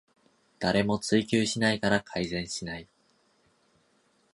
[0.57, 2.87] 誰も追及しないから改善しない